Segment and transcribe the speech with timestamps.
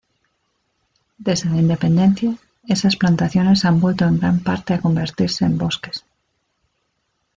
[1.19, 2.35] Desde la independencia,
[2.67, 6.03] esas plantaciones han vuelto en gran parte a convertirse en bosques.